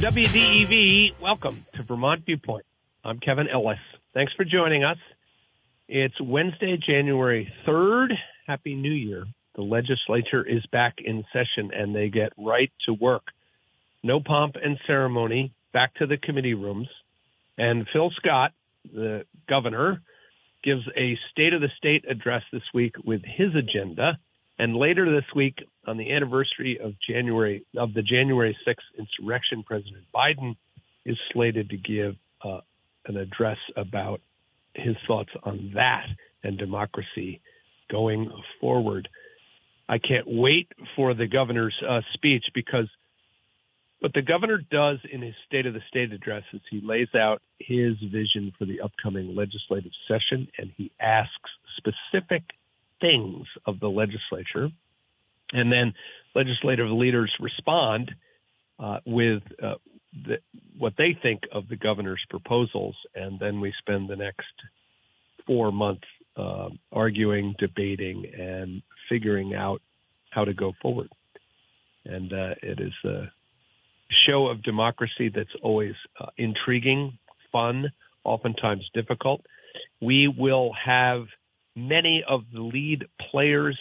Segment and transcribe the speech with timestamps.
[0.00, 2.64] WDEV, welcome to Vermont Viewpoint.
[3.04, 3.76] I'm Kevin Ellis.
[4.14, 4.96] Thanks for joining us.
[5.88, 8.14] It's Wednesday, January 3rd.
[8.46, 9.26] Happy New Year.
[9.56, 13.24] The legislature is back in session and they get right to work.
[14.02, 16.88] No pomp and ceremony, back to the committee rooms.
[17.58, 18.52] And Phil Scott,
[18.90, 20.00] the governor,
[20.64, 24.18] gives a State of the State address this week with his agenda.
[24.60, 30.04] And later this week, on the anniversary of January of the January 6th insurrection, President
[30.14, 30.54] Biden
[31.06, 32.60] is slated to give uh,
[33.06, 34.20] an address about
[34.74, 36.04] his thoughts on that
[36.44, 37.40] and democracy
[37.90, 39.08] going forward.
[39.88, 42.90] I can't wait for the governor's uh, speech because
[44.00, 47.40] what the governor does in his State of the State address is he lays out
[47.58, 52.42] his vision for the upcoming legislative session and he asks specific
[53.00, 54.68] things of the legislature.
[55.52, 55.94] And then
[56.34, 58.12] legislative leaders respond
[58.78, 59.74] uh, with uh,
[60.12, 60.38] the,
[60.78, 62.96] what they think of the governor's proposals.
[63.14, 64.52] And then we spend the next
[65.46, 69.82] four months uh, arguing, debating, and figuring out
[70.30, 71.10] how to go forward.
[72.04, 73.30] And uh, it is a
[74.28, 77.18] show of democracy that's always uh, intriguing,
[77.52, 77.90] fun,
[78.24, 79.44] oftentimes difficult.
[80.00, 81.26] We will have
[81.76, 83.78] many of the lead players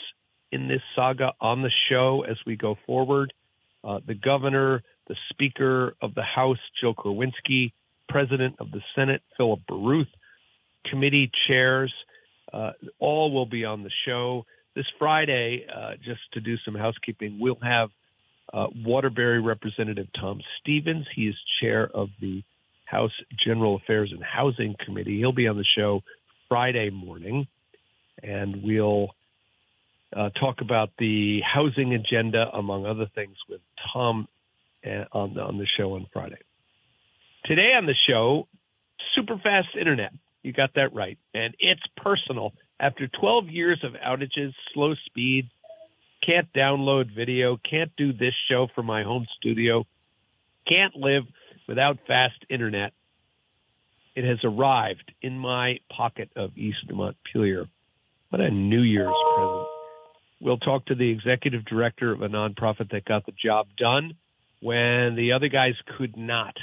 [0.52, 3.34] in this saga on the show as we go forward.
[3.84, 7.72] Uh, the governor, the Speaker of the House, Jill Krowinski,
[8.08, 10.08] President of the Senate, Philip Baruth,
[10.90, 11.94] committee chairs,
[12.52, 14.46] uh, all will be on the show.
[14.76, 17.90] This Friday, uh, just to do some housekeeping, we'll have
[18.52, 21.06] uh, Waterbury Representative Tom Stevens.
[21.16, 22.44] He is chair of the
[22.86, 23.12] House
[23.46, 25.20] General Affairs and Housing Committee.
[25.20, 26.02] He'll be on the show
[26.48, 27.48] Friday morning
[28.24, 29.10] and we'll
[30.16, 33.62] uh, talk about the housing agenda, among other things, with
[33.94, 34.28] Tom
[34.86, 36.40] uh, on the, on the show on Friday.
[37.46, 38.48] Today on the show,
[39.16, 40.12] super fast internet.
[40.44, 42.54] You got that right, and it's personal.
[42.80, 45.50] After 12 years of outages, slow speed,
[46.26, 49.86] can't download video, can't do this show from my home studio,
[50.72, 51.24] can't live
[51.68, 52.94] without fast internet.
[54.16, 57.68] It has arrived in my pocket of East Montpelier.
[58.30, 59.68] What a New Year's present.
[60.40, 64.14] We'll talk to the executive director of a nonprofit that got the job done
[64.62, 66.56] when the other guys could not.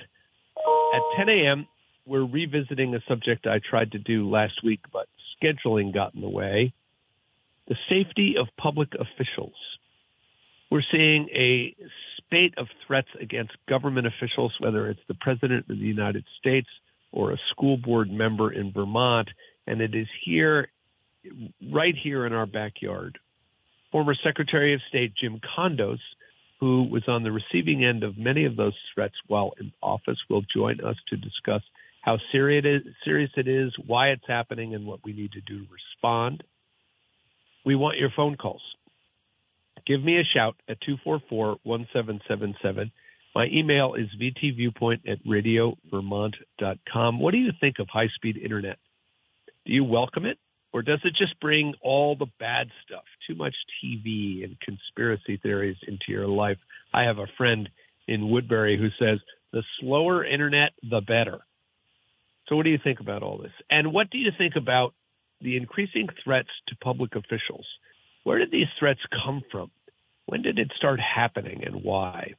[0.95, 1.67] At 10 a.m.,
[2.07, 5.09] we're revisiting a subject I tried to do last week, but
[5.43, 6.73] scheduling got in the way
[7.67, 9.55] the safety of public officials.
[10.71, 11.75] We're seeing a
[12.19, 16.69] spate of threats against government officials, whether it's the President of the United States
[17.11, 19.29] or a school board member in Vermont.
[19.67, 20.69] And it is here
[21.73, 23.19] right here in our backyard.
[23.93, 26.01] Former Secretary of State Jim Condos,
[26.61, 30.43] who was on the receiving end of many of those threats while in office, will
[30.55, 31.63] join us to discuss
[32.03, 32.83] how serious
[33.37, 36.43] it is, why it's happening, and what we need to do to respond.
[37.65, 38.63] We want your phone calls.
[39.87, 42.93] Give me a shout at 244 1777.
[43.35, 47.21] My email is vtviewpoint at radiovermont.com.
[47.21, 48.79] What do you think of high speed internet?
[49.67, 50.39] Do you welcome it?
[50.77, 55.79] Or does it just bring all the bad stuff, too much TV and conspiracy theories
[55.89, 56.59] into your life?
[56.93, 57.71] I have a friend
[58.07, 59.19] in Woodbury who says
[59.55, 61.39] the slower internet, the better.
[62.47, 63.55] So, what do you think about all this?
[63.71, 64.93] And what do you think about
[65.41, 67.67] the increasing threats to public officials?
[68.25, 69.71] Where did these threats come from?
[70.27, 72.35] When did it start happening and why?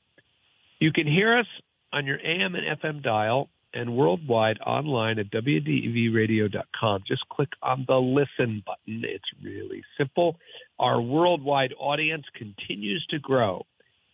[0.77, 1.47] You can hear us
[1.91, 7.03] on your AM and FM dial and worldwide online at WDEVradio.com.
[7.07, 9.03] Just click on the listen button.
[9.03, 10.37] It's really simple.
[10.79, 13.65] Our worldwide audience continues to grow.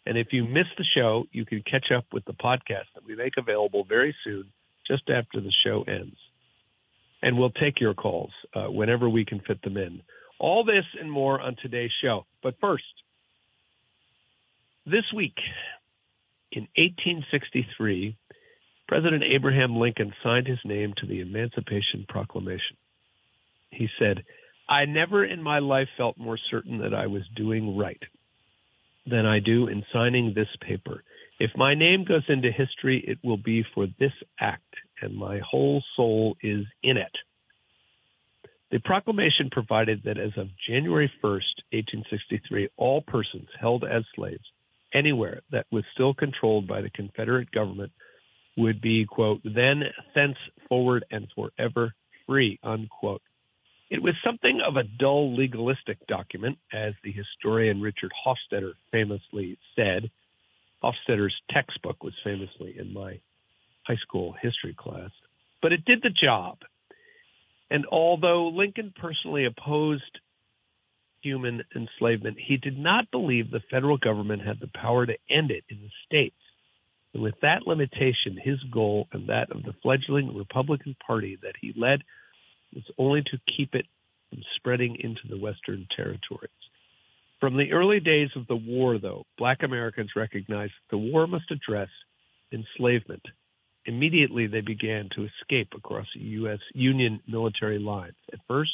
[0.06, 3.16] And if you miss the show, you can catch up with the podcast that we
[3.16, 4.52] make available very soon,
[4.86, 6.18] just after the show ends.
[7.22, 10.02] And we'll take your calls uh, whenever we can fit them in.
[10.40, 12.25] All this and more on today's show.
[12.41, 12.84] But first,
[14.85, 15.38] this week
[16.52, 18.17] in 1863,
[18.93, 22.78] President Abraham Lincoln signed his name to the Emancipation Proclamation.
[23.72, 24.23] He said,
[24.69, 28.03] I never in my life felt more certain that I was doing right
[29.07, 31.03] than I do in signing this paper.
[31.40, 35.84] If my name goes into history, it will be for this act, and my whole
[35.96, 37.16] soul is in it.
[38.69, 44.46] The proclamation provided that as of January 1st, 1863, all persons held as slaves
[44.93, 47.91] anywhere that was still controlled by the Confederate government
[48.58, 49.84] would be, quote, then
[50.14, 51.94] thenceforward and forever
[52.28, 53.22] free, unquote.
[53.90, 60.09] It was something of a dull legalistic document, as the historian Richard Hofstadter famously said,
[60.84, 63.20] Hofstadter's textbook was famously in my
[63.84, 65.11] high school history class.
[65.61, 66.59] But it did the job.
[67.70, 70.20] And although Lincoln personally opposed
[71.22, 75.64] human enslavement, he did not believe the federal government had the power to end it
[75.70, 76.35] in the states.
[77.13, 81.73] And with that limitation, his goal and that of the fledgling Republican Party that he
[81.75, 82.01] led
[82.73, 83.85] was only to keep it
[84.29, 86.49] from spreading into the Western territories.
[87.39, 91.51] From the early days of the war, though, black Americans recognized that the war must
[91.51, 91.89] address
[92.51, 93.23] enslavement.
[93.85, 96.59] Immediately, they began to escape across U.S.
[96.73, 98.15] Union military lines.
[98.31, 98.71] At first,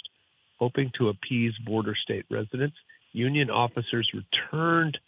[0.59, 2.75] hoping to appease border state residents,
[3.11, 4.99] Union officers returned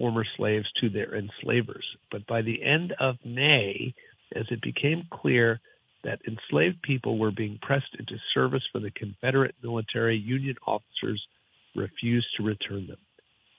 [0.00, 1.84] former slaves to their enslavers.
[2.10, 3.92] But by the end of May,
[4.34, 5.60] as it became clear
[6.04, 11.22] that enslaved people were being pressed into service for the Confederate military, Union officers
[11.76, 12.96] refused to return them.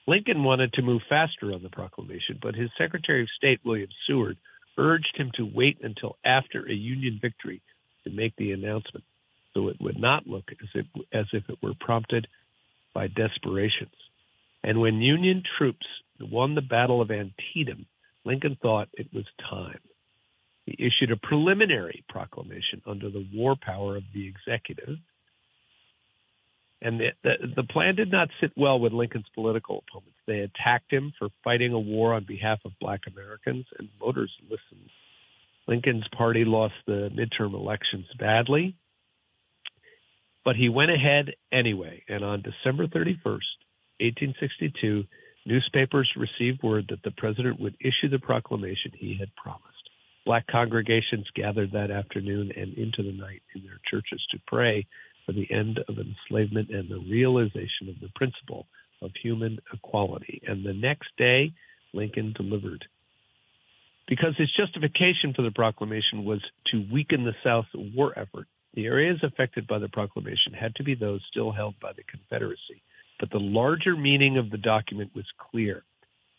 [0.08, 4.36] Lincoln wanted to move faster on the proclamation, but his Secretary of State, William Seward,
[4.76, 7.62] urged him to wait until after a Union victory
[8.02, 9.04] to make the announcement
[9.54, 12.26] so it would not look as if, as if it were prompted
[12.94, 13.94] by desperations.
[14.64, 15.86] And when Union troops
[16.20, 17.86] won the Battle of Antietam,
[18.24, 19.80] Lincoln thought it was time.
[20.66, 24.96] He issued a preliminary proclamation under the war power of the executive.
[26.80, 30.18] And the, the, the, plan did not sit well with Lincoln's political opponents.
[30.26, 34.90] They attacked him for fighting a war on behalf of black Americans, and voters listened.
[35.68, 38.74] Lincoln's party lost the midterm elections badly,
[40.44, 42.02] but he went ahead anyway.
[42.08, 43.38] And on December 31st,
[44.02, 45.04] 1862,
[45.46, 49.68] newspapers received word that the president would issue the proclamation he had promised.
[50.24, 54.86] Black congregations gathered that afternoon and into the night in their churches to pray
[55.26, 58.66] for the end of enslavement and the realization of the principle
[59.00, 60.40] of human equality.
[60.46, 61.52] And the next day,
[61.92, 62.84] Lincoln delivered.
[64.08, 66.40] Because his justification for the proclamation was
[66.72, 70.94] to weaken the South's war effort, the areas affected by the proclamation had to be
[70.94, 72.82] those still held by the Confederacy.
[73.22, 75.84] But the larger meaning of the document was clear.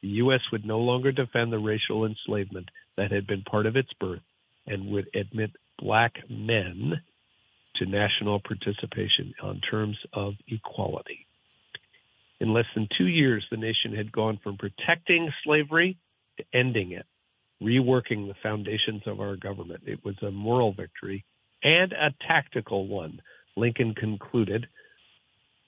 [0.01, 0.41] The U.S.
[0.51, 4.19] would no longer defend the racial enslavement that had been part of its birth
[4.67, 7.01] and would admit black men
[7.77, 11.25] to national participation on terms of equality.
[12.41, 15.97] In less than two years, the nation had gone from protecting slavery
[16.35, 17.05] to ending it,
[17.61, 19.83] reworking the foundations of our government.
[19.85, 21.23] It was a moral victory
[21.63, 23.21] and a tactical one,
[23.55, 24.67] Lincoln concluded.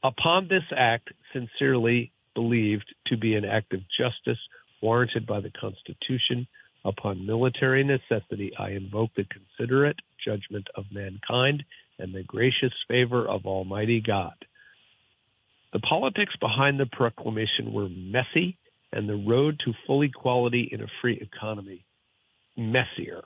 [0.05, 4.37] Upon this act, sincerely believed to be an act of justice
[4.79, 6.45] warranted by the Constitution,
[6.83, 11.63] upon military necessity, I invoke the considerate judgment of mankind
[11.97, 14.35] and the gracious favor of Almighty God.
[15.73, 18.59] The politics behind the proclamation were messy,
[18.91, 21.83] and the road to full equality in a free economy
[22.55, 23.23] messier.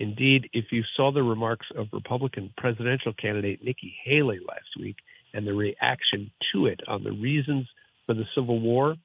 [0.00, 4.96] Indeed, if you saw the remarks of Republican presidential candidate Nikki Haley last week
[5.34, 7.66] and the reaction to it on the reasons
[8.06, 8.96] for the Civil War,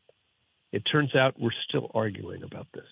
[0.71, 2.87] it turns out we're still arguing about this.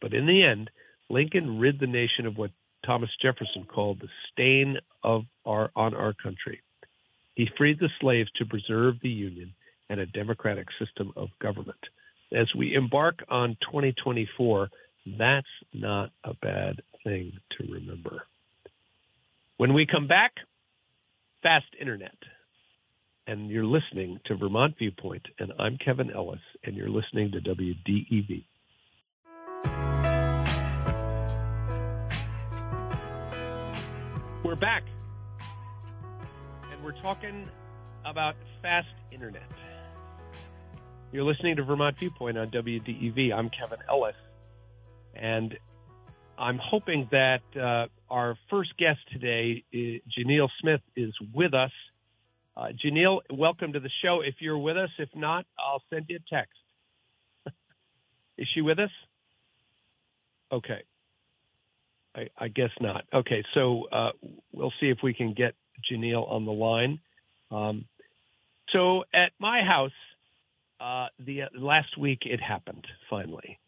[0.00, 0.70] But in the end,
[1.08, 2.50] Lincoln rid the nation of what
[2.84, 6.60] Thomas Jefferson called the stain of our on our country.
[7.34, 9.54] He freed the slaves to preserve the Union
[9.88, 11.78] and a democratic system of government.
[12.32, 14.68] As we embark on 2024,
[15.18, 18.24] that's not a bad thing to remember.
[19.58, 20.32] When we come back,
[21.42, 22.16] fast internet.
[23.24, 28.44] And you're listening to Vermont Viewpoint, and I'm Kevin Ellis, and you're listening to WDEV.
[34.44, 34.82] We're back,
[36.72, 37.48] and we're talking
[38.04, 39.48] about fast internet.
[41.12, 43.32] You're listening to Vermont Viewpoint on WDEV.
[43.32, 44.16] I'm Kevin Ellis,
[45.14, 45.56] and
[46.36, 51.70] I'm hoping that uh, our first guest today, Jennille Smith, is with us.
[52.56, 54.20] Uh, Jennille, welcome to the show.
[54.20, 56.58] If you're with us, if not, I'll send you a text.
[58.38, 58.90] is she with us?
[60.52, 60.82] Okay.
[62.14, 63.04] I, I guess not.
[63.12, 64.10] Okay, so uh,
[64.52, 65.54] we'll see if we can get
[65.90, 67.00] Jennille on the line.
[67.50, 67.86] Um,
[68.70, 69.90] so at my house,
[70.78, 73.58] uh, the last week it happened finally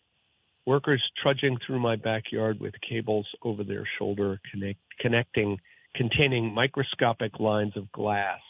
[0.66, 5.58] workers trudging through my backyard with cables over their shoulder connect, connecting
[5.94, 8.40] containing microscopic lines of glass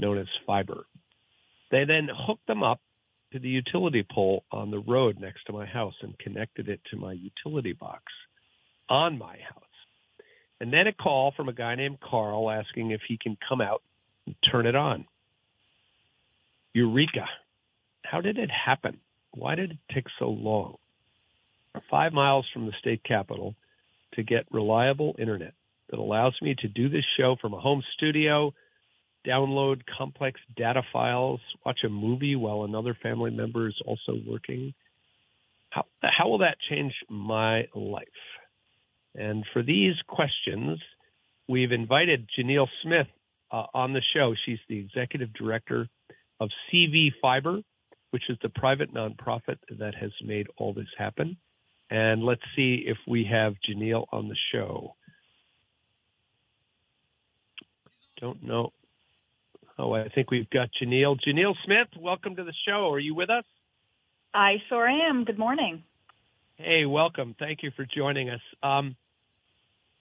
[0.00, 0.84] known as fiber.
[1.70, 2.80] They then hooked them up
[3.32, 6.96] to the utility pole on the road next to my house and connected it to
[6.96, 8.02] my utility box
[8.88, 9.64] on my house.
[10.60, 13.82] And then a call from a guy named Carl asking if he can come out
[14.26, 15.06] and turn it on.
[16.74, 17.26] Eureka.
[18.04, 18.98] How did it happen?
[19.32, 20.76] Why did it take so long?
[21.88, 23.54] five miles from the state capitol
[24.14, 25.54] to get reliable internet
[25.88, 28.52] that allows me to do this show from a home studio,
[29.26, 34.74] download complex data files, watch a movie while another family member is also working.
[35.70, 38.06] How, how will that change my life?
[39.14, 40.80] And for these questions,
[41.48, 43.08] we've invited Jennille Smith
[43.50, 44.34] uh, on the show.
[44.44, 45.88] She's the executive director
[46.40, 47.60] of CV Fiber,
[48.10, 51.36] which is the private nonprofit that has made all this happen.
[51.90, 54.94] And let's see if we have Jennille on the show.
[58.20, 58.72] Don't know.
[59.80, 61.16] Oh, I think we've got Jennille.
[61.26, 62.92] Jennille Smith, welcome to the show.
[62.92, 63.44] Are you with us?
[64.34, 65.24] I sure am.
[65.24, 65.84] Good morning.
[66.56, 67.34] Hey, welcome.
[67.38, 68.40] Thank you for joining us.
[68.62, 68.94] Um,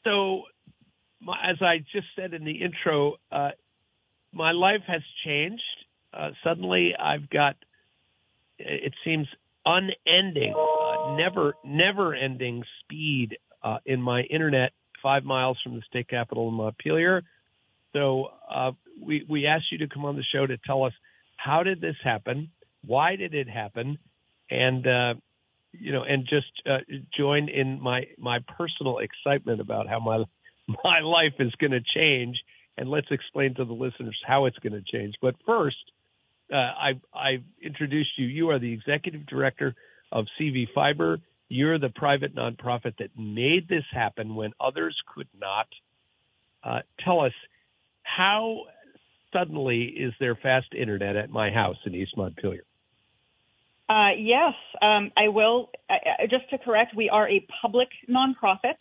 [0.03, 0.43] so,
[1.21, 3.51] my, as I just said in the intro, uh,
[4.33, 5.63] my life has changed.
[6.13, 7.55] Uh, suddenly, I've got,
[8.57, 9.27] it seems,
[9.65, 16.49] unending, uh, never, never-ending speed uh, in my internet, five miles from the state capitol
[16.49, 17.23] in Montpelier.
[17.93, 20.93] So, uh, we we asked you to come on the show to tell us
[21.37, 22.51] how did this happen,
[22.85, 23.97] why did it happen,
[24.49, 25.13] and uh,
[25.71, 26.79] you know, and just uh,
[27.17, 30.23] join in my my personal excitement about how my
[30.83, 32.37] my life is going to change,
[32.77, 35.15] and let's explain to the listeners how it's going to change.
[35.21, 35.77] But first,
[36.51, 38.27] uh, I I introduced you.
[38.27, 39.75] You are the executive director
[40.11, 41.19] of CV Fiber.
[41.47, 45.67] You're the private nonprofit that made this happen when others could not.
[46.63, 47.31] Uh, tell us
[48.15, 48.65] how
[49.31, 52.63] suddenly is there fast internet at my house in East Montpelier?
[53.89, 55.69] Uh, yes, um, I will.
[55.89, 58.77] Uh, just to correct, we are a public nonprofit.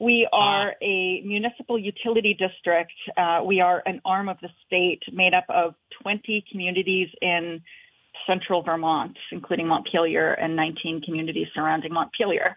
[0.00, 0.84] We are ah.
[0.84, 2.92] a municipal utility district.
[3.16, 7.62] Uh, we are an arm of the state made up of 20 communities in
[8.26, 12.54] central Vermont, including Montpelier and 19 communities surrounding Montpelier.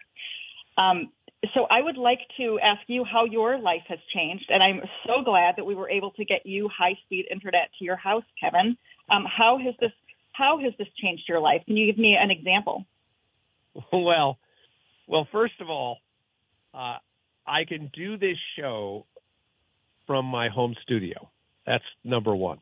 [0.78, 1.10] Um,
[1.54, 5.22] so I would like to ask you how your life has changed, and I'm so
[5.24, 8.76] glad that we were able to get you high-speed internet to your house, Kevin.
[9.10, 9.92] Um, how has this
[10.32, 11.62] how has this changed your life?
[11.66, 12.84] Can you give me an example?
[13.92, 14.38] Well,
[15.06, 15.98] well, first of all,
[16.72, 16.96] uh,
[17.46, 19.04] I can do this show
[20.06, 21.30] from my home studio.
[21.66, 22.58] That's number one.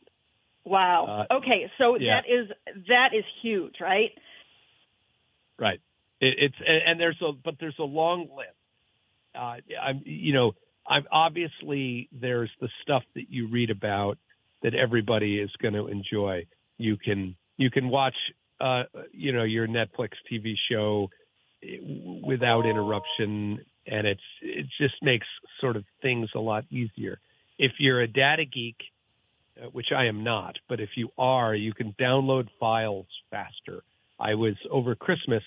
[0.64, 1.26] Wow.
[1.30, 2.20] Uh, okay, so yeah.
[2.20, 2.48] that is
[2.88, 4.10] that is huge, right?
[5.58, 5.80] Right.
[6.20, 8.56] It, it's and there's a but there's a long list.
[9.34, 10.52] Uh, I'm you know
[10.86, 14.18] I'm obviously there's the stuff that you read about
[14.62, 16.46] that everybody is going to enjoy.
[16.78, 18.16] You can you can watch
[18.60, 21.10] uh, you know your Netflix TV show
[22.26, 25.26] without interruption, and it's it just makes
[25.60, 27.18] sort of things a lot easier.
[27.58, 28.76] If you're a data geek,
[29.62, 33.82] uh, which I am not, but if you are, you can download files faster.
[34.18, 35.42] I was over Christmas.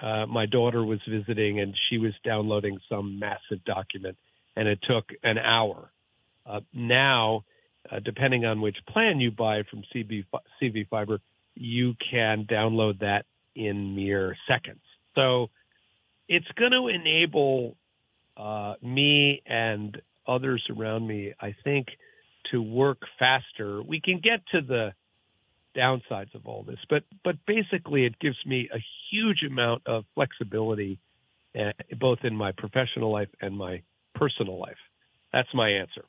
[0.00, 4.16] Uh, my daughter was visiting, and she was downloading some massive document,
[4.56, 5.90] and it took an hour.
[6.46, 7.44] Uh, now
[7.90, 10.24] uh, depending on which plan you buy from CB,
[10.60, 11.20] CV Fiber,
[11.54, 13.24] you can download that
[13.54, 14.80] in mere seconds.
[15.14, 15.50] So
[16.28, 17.76] it's going to enable
[18.36, 21.88] uh, me and others around me, I think,
[22.50, 23.82] to work faster.
[23.82, 24.92] We can get to the
[25.76, 28.78] downsides of all this, but but basically, it gives me a
[29.10, 30.98] huge amount of flexibility,
[31.58, 33.82] uh, both in my professional life and my
[34.14, 34.78] personal life.
[35.32, 36.04] That's my answer.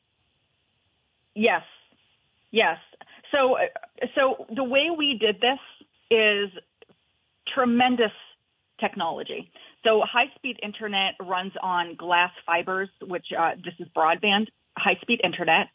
[1.34, 1.64] Yes,
[2.52, 2.78] yes.
[3.34, 3.58] So,
[4.18, 5.60] so the way we did this
[6.12, 6.50] is
[7.58, 8.12] tremendous
[8.80, 9.52] technology.
[9.84, 15.22] So, high speed internet runs on glass fibers, which uh, this is broadband high speed
[15.24, 15.68] internet,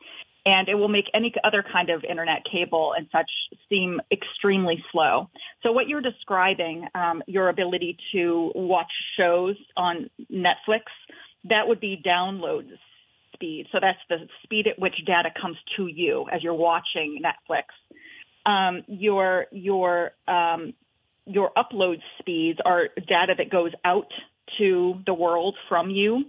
[0.47, 3.31] and it will make any other kind of internet cable and such
[3.69, 5.29] seem extremely slow.
[5.65, 10.83] So, what you're describing, um, your ability to watch shows on Netflix,
[11.45, 12.69] that would be download
[13.41, 13.67] speed.
[13.73, 17.65] So that's the speed at which data comes to you as you're watching Netflix.
[18.47, 20.75] Um, your your um,
[21.27, 24.09] your upload speeds are data that goes out
[24.59, 26.25] to the world from you.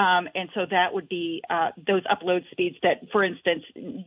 [0.00, 3.64] Um, and so that would be uh, those upload speeds that, for instance,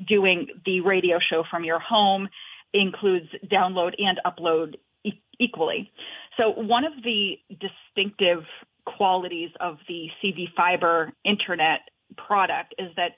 [0.08, 2.30] doing the radio show from your home
[2.74, 4.74] includes download and upload
[5.04, 5.92] e- equally.
[6.40, 8.44] So one of the distinctive
[8.86, 11.82] qualities of the CV fiber internet
[12.18, 13.12] product is that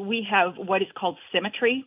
[0.00, 1.84] we have what is called symmetry,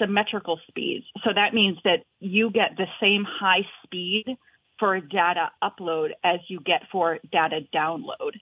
[0.00, 1.04] symmetrical speeds.
[1.22, 4.36] So that means that you get the same high speed
[4.78, 8.32] for data upload as you get for data download.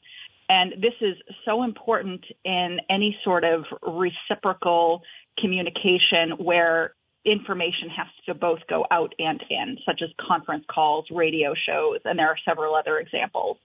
[0.48, 5.02] And this is so important in any sort of reciprocal
[5.38, 11.54] communication where information has to both go out and in, such as conference calls, radio
[11.66, 13.56] shows, and there are several other examples.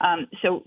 [0.00, 0.64] Um, so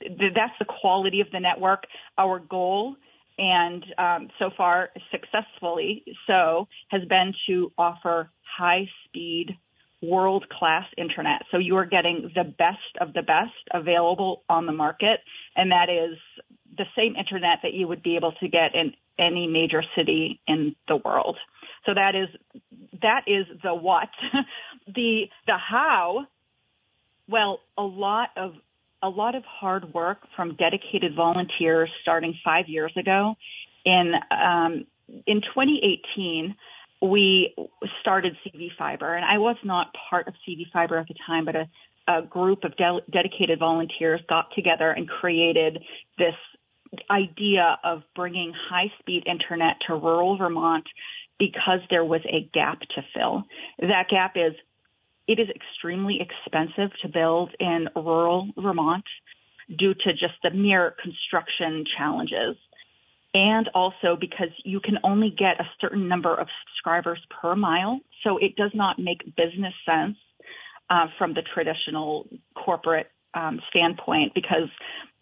[0.00, 1.84] th- that's the quality of the network.
[2.16, 2.96] Our goal,
[3.38, 9.56] and um, so far successfully so, has been to offer high speed,
[10.02, 11.42] world class internet.
[11.50, 15.20] So you are getting the best of the best available on the market,
[15.56, 16.18] and that is
[16.76, 20.74] the same internet that you would be able to get in any major city in
[20.88, 21.36] the world.
[21.86, 22.28] So that is
[23.02, 24.08] that is the what.
[24.86, 26.26] the the how
[27.28, 28.54] well, a lot of
[29.02, 33.34] a lot of hard work from dedicated volunteers starting five years ago.
[33.84, 34.86] In um,
[35.26, 36.54] in 2018,
[37.02, 37.54] we
[38.00, 41.56] started CV Fiber, and I was not part of CV Fiber at the time, but
[41.56, 41.68] a,
[42.08, 45.82] a group of de- dedicated volunteers got together and created
[46.18, 46.34] this
[47.10, 50.84] idea of bringing high speed internet to rural Vermont
[51.38, 53.44] because there was a gap to fill.
[53.78, 54.52] That gap is
[55.26, 59.04] it is extremely expensive to build in rural Vermont
[59.78, 62.56] due to just the mere construction challenges.
[63.32, 68.00] And also because you can only get a certain number of subscribers per mile.
[68.24, 70.16] So it does not make business sense
[70.88, 74.68] uh, from the traditional corporate um, standpoint because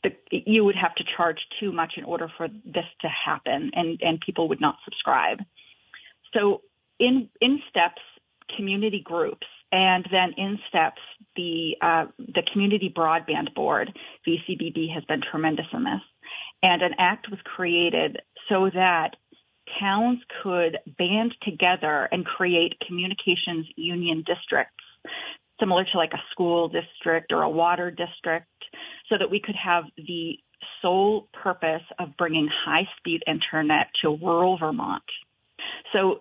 [0.02, 4.00] the, you would have to charge too much in order for this to happen and,
[4.00, 5.40] and people would not subscribe.
[6.32, 6.62] So
[6.98, 8.00] in, in steps,
[8.56, 11.00] community groups and then in steps
[11.36, 13.96] the uh, the community broadband board
[14.26, 16.00] VCBB has been tremendous in this,
[16.62, 19.10] and an act was created so that
[19.80, 24.74] towns could band together and create communications union districts
[25.60, 28.46] similar to like a school district or a water district
[29.08, 30.38] so that we could have the
[30.82, 35.02] sole purpose of bringing high speed internet to rural Vermont.
[35.92, 36.20] So,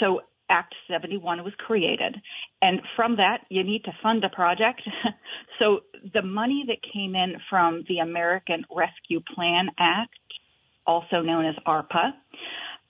[0.00, 2.16] so Act 71 was created.
[2.62, 4.82] And from that, you need to fund a project.
[5.60, 5.80] so
[6.12, 10.12] the money that came in from the American Rescue Plan Act,
[10.86, 12.12] also known as ARPA,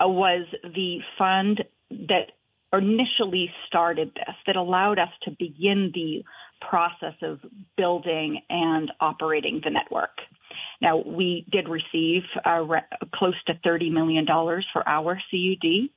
[0.01, 2.33] uh, was the fund that
[2.73, 6.25] initially started this, that allowed us to begin the
[6.61, 7.39] process of
[7.77, 10.19] building and operating the network.
[10.81, 12.83] Now, we did receive uh, re-
[13.15, 15.91] close to $30 million for our CUD.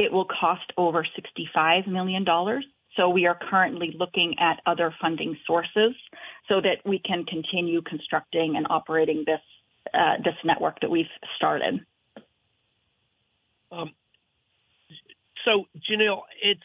[0.00, 2.24] It will cost over $65 million.
[2.96, 5.94] So we are currently looking at other funding sources
[6.48, 9.40] so that we can continue constructing and operating this
[9.92, 11.80] uh, this network that we've started.
[13.72, 13.90] Um,
[15.44, 16.60] so, Jennille, it's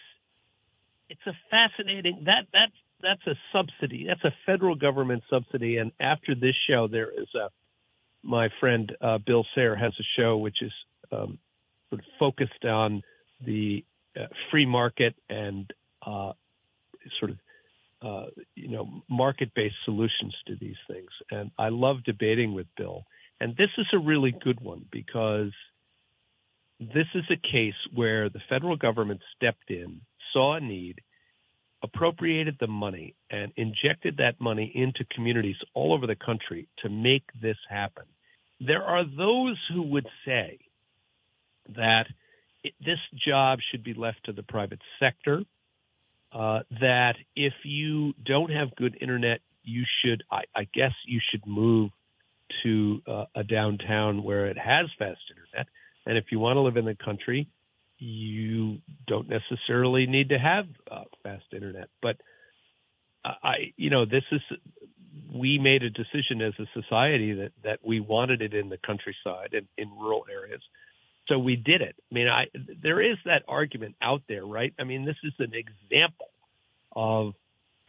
[1.10, 2.70] it's a fascinating that that
[3.02, 4.06] that's a subsidy.
[4.08, 5.78] That's a federal government subsidy.
[5.78, 7.50] And after this show, there is a
[8.24, 10.72] my friend uh, Bill Sayre has a show which is
[11.12, 11.38] um,
[11.90, 13.02] sort of focused on
[13.44, 13.84] the
[14.20, 15.72] uh, free market and
[16.06, 16.34] uh,
[17.20, 17.38] sort of
[18.02, 21.10] uh, you know market-based solutions to these things.
[21.32, 23.06] And I love debating with Bill.
[23.40, 25.52] And this is a really good one because
[26.80, 30.02] this is a case where the federal government stepped in,
[30.34, 31.02] saw a need,
[31.84, 37.24] appropriated the money, and injected that money into communities all over the country to make
[37.42, 38.04] this happen.
[38.60, 40.60] There are those who would say
[41.76, 42.08] that
[42.66, 45.44] it, this job should be left to the private sector.
[46.32, 51.46] Uh, that if you don't have good internet, you should, I, I guess, you should
[51.48, 51.92] move
[52.64, 55.68] to uh, a downtown where it has fast internet.
[56.06, 57.48] And if you want to live in the country,
[57.98, 61.88] you don't necessarily need to have uh, fast internet.
[62.02, 62.18] But
[63.24, 64.42] I, you know, this is
[65.34, 69.54] we made a decision as a society that that we wanted it in the countryside
[69.54, 70.62] and in rural areas.
[71.28, 71.96] So we did it.
[72.12, 72.46] I mean, I
[72.82, 74.74] there is that argument out there, right?
[74.80, 76.28] I mean, this is an example
[76.96, 77.34] of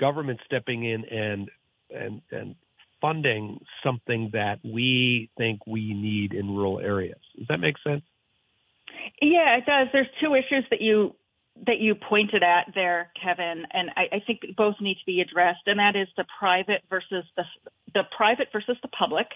[0.01, 1.51] government stepping in and
[1.91, 2.55] and and
[3.01, 7.19] funding something that we think we need in rural areas.
[7.39, 8.03] Does that make sense?
[9.21, 9.89] Yeah, it does.
[9.93, 11.15] There's two issues that you
[11.67, 15.63] that you pointed at there, Kevin, and I, I think both need to be addressed,
[15.67, 17.45] and that is the private versus the
[17.95, 19.27] the private versus the public,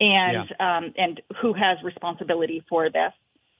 [0.00, 0.76] and yeah.
[0.76, 3.12] um, and who has responsibility for this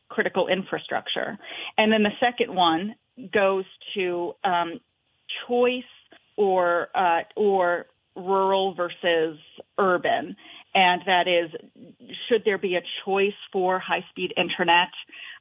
[0.09, 1.38] critical infrastructure.
[1.77, 2.94] And then the second one
[3.33, 4.81] goes to um,
[5.47, 5.83] choice
[6.37, 9.38] or uh, or rural versus
[9.79, 10.37] urban,
[10.75, 11.51] and that is
[12.29, 14.90] should there be a choice for high speed internet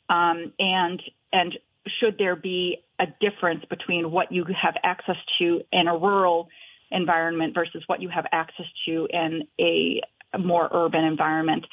[0.09, 1.01] um, and
[1.31, 1.57] and
[1.99, 6.49] should there be a difference between what you have access to in a rural
[6.91, 10.01] environment versus what you have access to in a
[10.37, 11.65] more urban environment?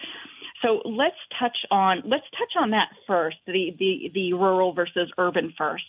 [0.63, 5.53] So let's touch on let's touch on that first, the the, the rural versus urban
[5.57, 5.85] first.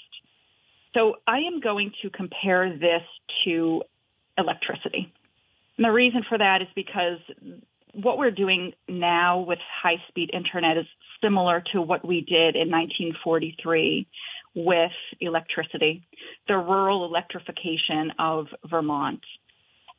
[0.96, 3.04] So I am going to compare this
[3.46, 3.84] to
[4.38, 5.14] electricity.
[5.78, 7.20] And the reason for that is because
[7.94, 10.86] what we're doing now with high speed internet is
[11.24, 14.08] similar to what we did in 1943
[14.56, 16.04] with electricity,
[16.48, 19.22] the rural electrification of Vermont.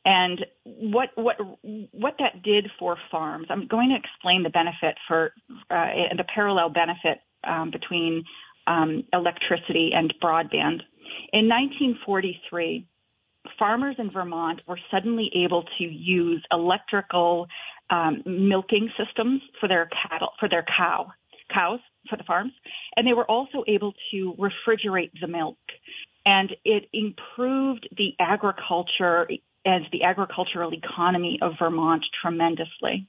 [0.09, 1.35] And what what
[1.91, 5.33] what that did for farms, I'm going to explain the benefit for
[5.69, 8.23] uh, the parallel benefit um, between
[8.67, 10.79] um, electricity and broadband.
[11.33, 12.87] In 1943,
[13.59, 17.47] farmers in Vermont were suddenly able to use electrical
[17.89, 21.07] um, milking systems for their cattle, for their cow,
[21.53, 22.53] cows for the farms,
[22.95, 25.57] and they were also able to refrigerate the milk,
[26.25, 29.27] and it improved the agriculture
[29.67, 33.05] and the agricultural economy of Vermont tremendously.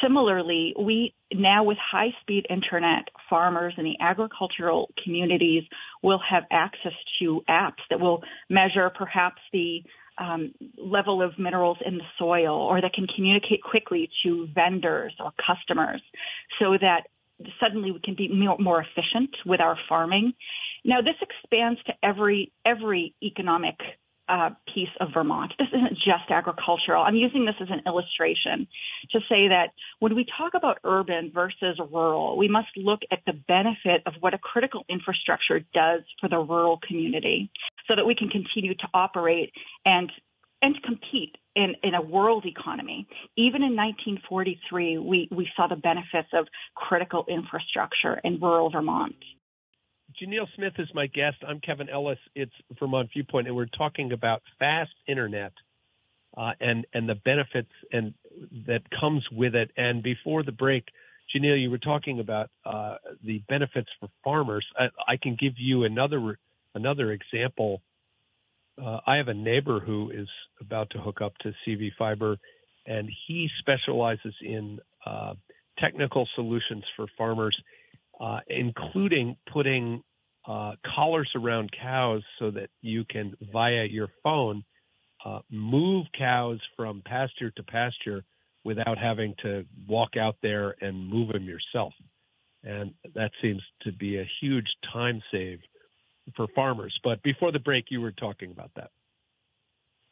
[0.00, 5.64] Similarly, we now with high speed internet, farmers and the agricultural communities
[6.02, 9.82] will have access to apps that will measure perhaps the
[10.18, 15.32] um, level of minerals in the soil or that can communicate quickly to vendors or
[15.44, 16.02] customers
[16.60, 17.04] so that
[17.58, 20.34] suddenly we can be more efficient with our farming.
[20.84, 23.76] Now this expands to every every economic
[24.30, 25.52] uh, piece of Vermont.
[25.58, 27.02] This isn't just agricultural.
[27.02, 28.68] I'm using this as an illustration
[29.10, 33.32] to say that when we talk about urban versus rural, we must look at the
[33.32, 37.50] benefit of what a critical infrastructure does for the rural community
[37.88, 39.52] so that we can continue to operate
[39.84, 40.10] and
[40.62, 43.08] and compete in, in a world economy.
[43.36, 49.16] Even in 1943, we, we saw the benefits of critical infrastructure in rural Vermont.
[50.20, 51.38] Jennille Smith is my guest.
[51.48, 52.18] I'm Kevin Ellis.
[52.34, 55.52] It's Vermont Viewpoint, and we're talking about fast internet
[56.36, 58.12] uh, and and the benefits and
[58.66, 59.70] that comes with it.
[59.78, 60.84] And before the break,
[61.34, 64.66] Jennille, you were talking about uh, the benefits for farmers.
[64.78, 66.38] I, I, can give you another
[66.74, 67.80] another example.
[68.80, 70.28] Uh, I have a neighbor who is
[70.60, 72.36] about to hook up to CV Fiber,
[72.86, 75.32] and he specializes in uh,
[75.78, 77.56] technical solutions for farmers.
[78.20, 80.02] Uh, including putting
[80.50, 84.64] uh, collars around cows so that you can, via your phone,
[85.24, 88.24] uh, move cows from pasture to pasture
[88.64, 91.92] without having to walk out there and move them yourself.
[92.64, 95.60] And that seems to be a huge time save
[96.34, 96.98] for farmers.
[97.04, 98.90] But before the break, you were talking about that.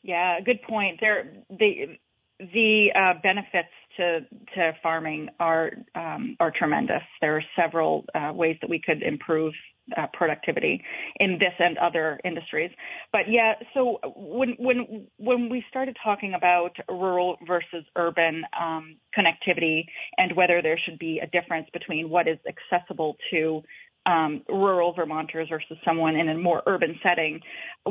[0.04, 1.00] Yeah, good point.
[1.00, 1.98] There, the
[2.38, 4.20] the uh, benefits to
[4.54, 7.02] to farming are um, are tremendous.
[7.20, 9.52] There are several uh, ways that we could improve
[9.96, 10.84] uh, productivity
[11.20, 12.70] in this and other industries.
[13.12, 19.86] But yeah, so when when when we started talking about rural versus urban um, connectivity
[20.16, 23.62] and whether there should be a difference between what is accessible to
[24.06, 27.40] um, rural Vermonters versus someone in a more urban setting,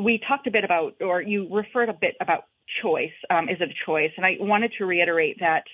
[0.00, 2.44] we talked a bit about, or you referred a bit about
[2.82, 3.12] choice.
[3.30, 4.10] Um, is it a choice?
[4.16, 5.64] And I wanted to reiterate that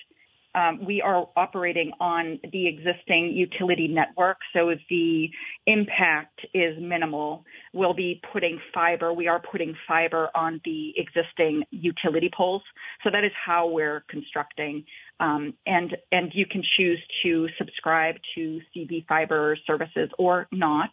[0.55, 5.29] um, we are operating on the existing utility network, so the
[5.67, 7.43] impact is minimal.
[7.73, 9.11] We'll be putting fiber.
[9.11, 12.61] We are putting fiber on the existing utility poles,
[13.03, 14.85] so that is how we're constructing.
[15.19, 20.91] Um, and and you can choose to subscribe to CV fiber services or not.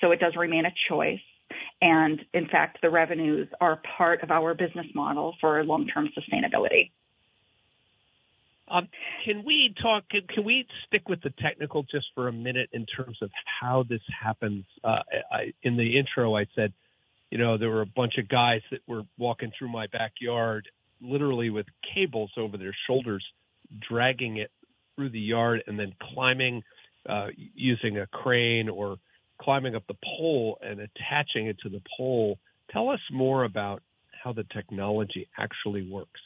[0.00, 1.20] So it does remain a choice.
[1.80, 6.90] And in fact, the revenues are part of our business model for long-term sustainability.
[8.70, 8.88] Um,
[9.24, 10.04] can we talk?
[10.10, 13.30] Can, can, we stick with the technical just for a minute in terms of
[13.60, 14.64] how this happens?
[14.84, 14.98] Uh,
[15.30, 16.72] I, in the intro, I said,
[17.30, 20.68] you know, there were a bunch of guys that were walking through my backyard,
[21.00, 23.24] literally with cables over their shoulders,
[23.88, 24.50] dragging it
[24.94, 26.62] through the yard, and then climbing
[27.08, 28.96] uh, using a crane or
[29.40, 32.38] climbing up the pole and attaching it to the pole.
[32.72, 33.82] Tell us more about
[34.22, 36.20] how the technology actually works.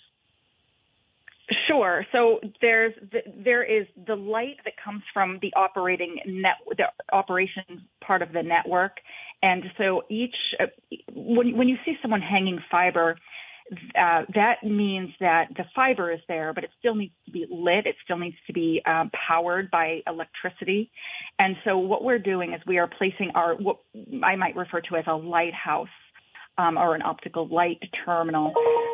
[1.74, 2.06] Sure.
[2.12, 7.80] So there's the, there is the light that comes from the operating net, the operations
[8.04, 8.98] part of the network,
[9.42, 10.66] and so each uh,
[11.14, 13.16] when when you see someone hanging fiber,
[13.98, 17.87] uh, that means that the fiber is there, but it still needs to be lit.
[17.87, 20.90] It still needs to be um, powered by electricity.
[21.38, 23.78] And so what we're doing is we are placing our what
[24.22, 25.88] I might refer to as a lighthouse
[26.58, 28.52] um, or an optical light terminal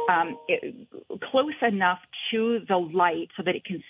[0.09, 0.89] um, it,
[1.31, 1.99] close enough
[2.31, 3.83] to the light so that it can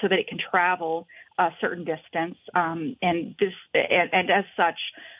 [0.00, 1.06] so that it can travel
[1.38, 2.36] a certain distance.
[2.54, 4.78] Um, and this and, and, as such,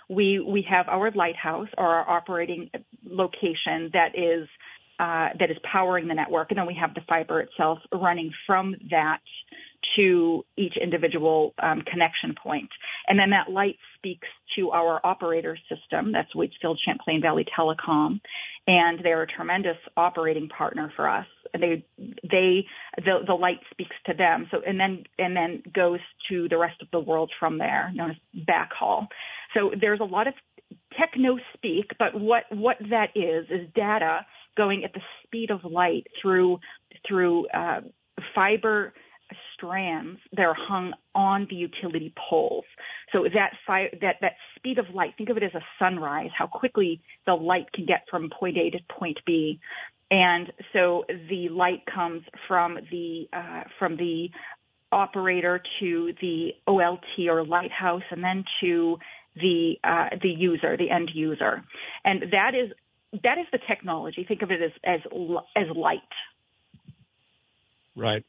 [0.08, 2.70] we we have our lighthouse or our operating
[3.04, 4.48] location that is
[4.98, 8.74] uh, that is powering the network, and then we have the fiber itself running from
[8.90, 9.20] that
[9.96, 12.68] to each individual um, connection point.
[13.08, 16.12] And then that light speaks to our operator system.
[16.12, 18.20] That's Waitsfield Champlain Valley Telecom.
[18.66, 21.26] And they're a tremendous operating partner for us.
[21.52, 24.48] They, they, the, the light speaks to them.
[24.50, 28.10] So, and then, and then goes to the rest of the world from there, known
[28.10, 29.06] as backhaul.
[29.56, 30.34] So there's a lot of
[30.98, 36.06] techno speak, but what, what that is, is data going at the speed of light
[36.20, 36.58] through,
[37.06, 37.80] through, uh,
[38.34, 38.94] fiber
[39.56, 42.64] strands that are hung on the utility poles.
[43.14, 46.46] So that fire, that that speed of light, think of it as a sunrise, how
[46.46, 49.60] quickly the light can get from point A to point B.
[50.10, 54.30] And so the light comes from the uh, from the
[54.92, 58.98] operator to the OLT or lighthouse, and then to
[59.34, 61.64] the uh, the user, the end user,
[62.04, 62.70] and that is
[63.22, 64.24] that is the technology.
[64.26, 65.00] Think of it as as
[65.56, 66.00] as light.
[67.96, 68.24] Right,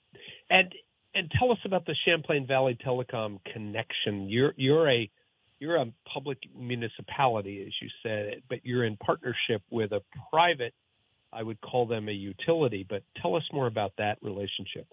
[0.49, 0.73] and
[1.17, 4.29] and tell us about the Champlain Valley Telecom connection.
[4.29, 5.09] You're you're a
[5.59, 10.01] you're a public municipality, as you said, but you're in partnership with a
[10.31, 10.73] private.
[11.33, 14.87] I would call them a utility, but tell us more about that relationship.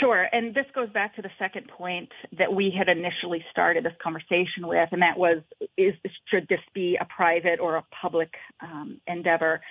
[0.00, 3.94] Sure, and this goes back to the second point that we had initially started this
[4.02, 5.38] conversation with, and that was:
[5.78, 5.94] is
[6.30, 9.62] should this be a private or a public um, endeavor?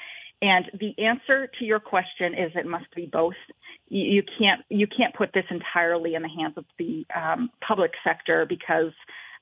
[0.41, 3.33] And the answer to your question is it must be both.
[3.89, 8.45] You, can't you can't put this entirely in the hands of the um, public sector
[8.47, 8.91] because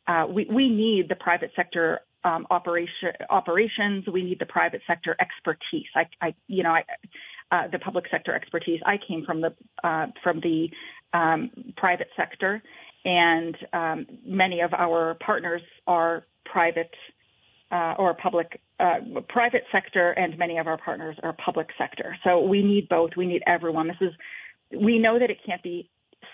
[0.07, 4.05] uh, we we need the private sector um, operation operations.
[4.11, 5.87] We need the private sector expertise.
[5.95, 6.83] I, I you know I,
[7.51, 8.79] uh, the public sector expertise.
[8.85, 9.53] I came from the
[9.83, 10.69] uh, from the
[11.13, 12.61] um, private sector,
[13.03, 16.93] and um, many of our partners are private
[17.71, 18.95] uh, or public, uh,
[19.27, 22.15] private sector, and many of our partners are public sector.
[22.23, 23.11] So we need both.
[23.17, 23.87] We need everyone.
[23.87, 24.13] This is,
[24.81, 25.89] we know that it can't be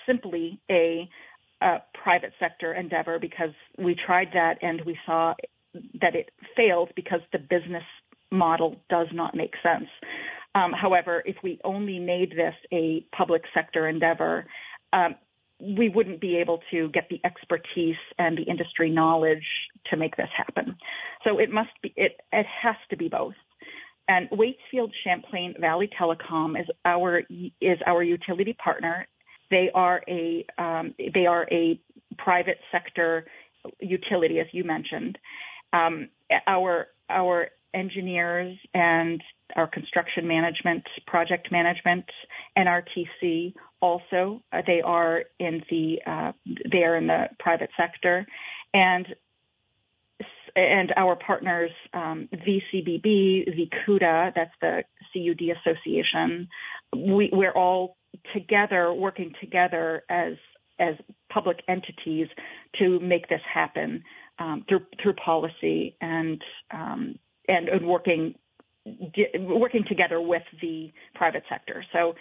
[0.06, 1.10] simply a,
[1.62, 5.34] a private sector endeavor because we tried that and we saw
[6.02, 7.84] that it failed because the business
[8.32, 9.89] model does not make sense.
[10.54, 14.46] Um, however, if we only made this a public sector endeavor,
[14.91, 15.15] um,
[15.62, 19.46] we wouldn't be able to get the expertise and the industry knowledge
[19.89, 20.76] to make this happen.
[21.26, 23.34] So it must be, it, it has to be both.
[24.08, 27.22] And Waitsfield Champlain Valley Telecom is our
[27.62, 29.08] is our utility partner.
[29.50, 31.80] They are a um, they are a
[32.17, 33.26] private sector
[33.80, 35.17] utility, as you mentioned.
[35.72, 36.10] Um,
[36.48, 39.22] our our engineers and
[39.56, 42.06] our construction management, project management,
[42.58, 44.41] NRTC also.
[44.52, 46.32] Uh, they are in the uh,
[46.72, 48.26] they are in the private sector,
[48.74, 49.08] and
[50.56, 54.84] and our partners, um, VCBB, VCUDA, that's the
[55.14, 56.48] CUD Association.
[56.96, 57.98] We, we're all
[58.34, 60.34] together working together as
[60.80, 60.96] as
[61.32, 62.28] public entities
[62.82, 64.04] to make this happen
[64.40, 67.16] um, through through policy and um,
[67.48, 68.36] and, and working
[69.40, 71.86] working together with the private sector.
[71.94, 72.16] So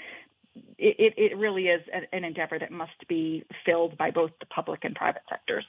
[0.78, 1.80] it, it really is
[2.12, 5.64] an endeavor that must be filled by both the public and private sectors.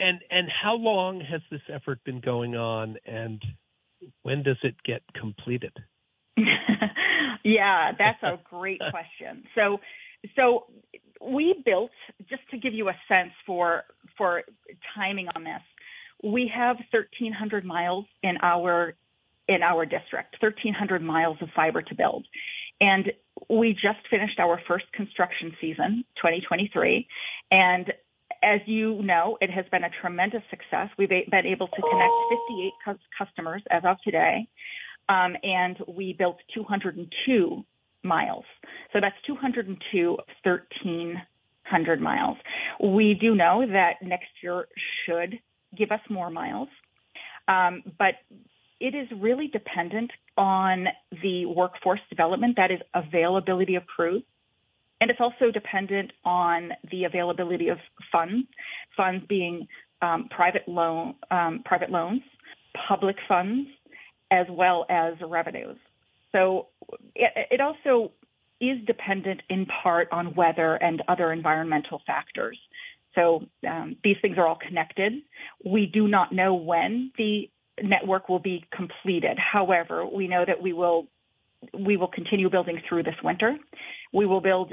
[0.00, 3.42] And and how long has this effort been going on, and
[4.22, 5.72] when does it get completed?
[7.44, 9.44] yeah, that's a great question.
[9.54, 9.78] So
[10.36, 10.66] so
[11.20, 11.90] we built
[12.28, 13.84] just to give you a sense for
[14.16, 14.42] for
[14.96, 15.62] timing on this.
[16.22, 18.94] We have 1,300 miles in our
[19.48, 22.26] in our district, 1,300 miles of fiber to build.
[22.80, 23.12] And
[23.48, 27.06] we just finished our first construction season, 2023.
[27.50, 27.92] And
[28.42, 30.88] as you know, it has been a tremendous success.
[30.98, 32.12] We've been able to connect
[32.86, 34.48] 58 customers as of today.
[35.08, 37.64] Um, and we built 202
[38.02, 38.44] miles.
[38.92, 42.38] So that's 202 of 1,300 miles.
[42.82, 44.66] We do know that next year
[45.04, 45.38] should
[45.76, 46.68] give us more miles.
[47.48, 48.14] Um, but
[48.78, 50.86] it is really dependent on
[51.22, 54.22] the workforce development, that is availability of crews.
[55.00, 57.78] And it's also dependent on the availability of
[58.12, 58.46] funds,
[58.96, 59.66] funds being
[60.02, 62.22] um, private loan, um, private loans,
[62.88, 63.68] public funds,
[64.30, 65.78] as well as revenues.
[66.32, 66.68] So
[67.14, 68.12] it, it also
[68.60, 72.58] is dependent in part on weather and other environmental factors.
[73.14, 75.14] So um, these things are all connected.
[75.64, 77.50] We do not know when the
[77.82, 79.38] network will be completed.
[79.38, 81.06] However, we know that we will
[81.78, 83.56] we will continue building through this winter.
[84.12, 84.72] We will build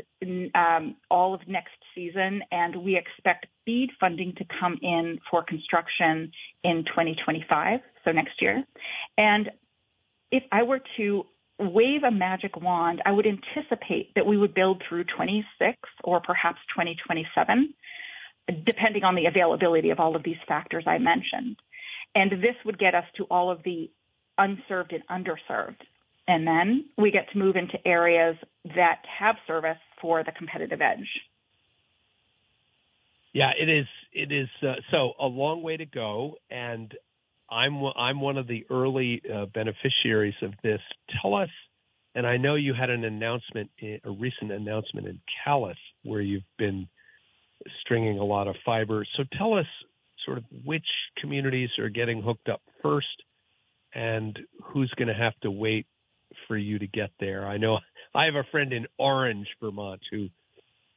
[0.56, 6.32] um, all of next season, and we expect BEAD funding to come in for construction
[6.64, 8.64] in 2025, so next year.
[9.18, 9.52] And
[10.32, 11.26] if I were to
[11.60, 16.60] wave a magic wand, I would anticipate that we would build through 26 or perhaps
[16.76, 17.74] 2027,
[18.66, 21.58] depending on the availability of all of these factors I mentioned.
[22.16, 23.92] And this would get us to all of the
[24.38, 25.82] unserved and underserved.
[26.28, 28.36] And then we get to move into areas
[28.76, 31.08] that have service for the competitive edge.
[33.34, 33.86] Yeah, it is.
[34.14, 36.92] It is uh, so a long way to go, and
[37.50, 40.82] I'm I'm one of the early uh, beneficiaries of this.
[41.22, 41.50] Tell us,
[42.16, 46.88] and I know you had an announcement, a recent announcement in Calais, where you've been
[47.82, 49.06] stringing a lot of fiber.
[49.16, 49.68] So tell us,
[50.26, 50.88] sort of, which
[51.22, 53.24] communities are getting hooked up first,
[53.94, 55.86] and who's going to have to wait
[56.48, 57.48] for you to get there.
[57.48, 57.80] I know
[58.14, 60.28] I have a friend in Orange, Vermont, who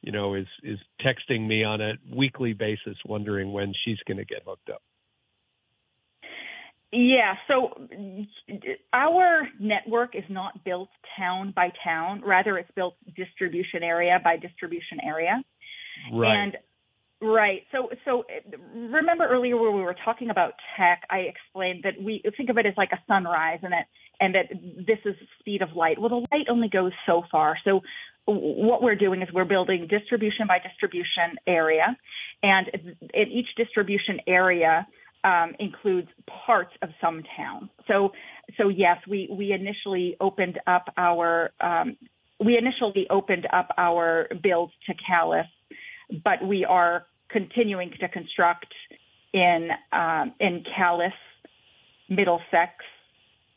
[0.01, 4.25] you know is is texting me on a weekly basis, wondering when she's going to
[4.25, 4.81] get hooked up.
[6.93, 7.87] Yeah, so
[8.91, 12.21] our network is not built town by town.
[12.25, 15.41] Rather, it's built distribution area by distribution area.
[16.11, 16.35] Right.
[16.35, 16.57] And
[17.21, 17.61] right.
[17.71, 18.23] So so
[18.73, 22.65] remember earlier where we were talking about tech, I explained that we think of it
[22.65, 23.87] as like a sunrise and that
[24.19, 24.49] and that
[24.87, 25.99] this is speed of light.
[25.99, 27.57] Well, the light only goes so far.
[27.63, 27.81] So
[28.25, 31.97] what we're doing is we're building distribution by distribution area
[32.43, 32.67] and
[33.13, 34.87] in each distribution area
[35.23, 36.07] um, includes
[36.45, 37.69] parts of some town.
[37.91, 38.11] So,
[38.57, 41.97] so yes, we we initially opened up our um,
[42.39, 45.47] we initially opened up our build to Calais,
[46.23, 48.73] but we are continuing to construct
[49.33, 51.13] in um, in Calais,
[52.09, 52.73] Middlesex,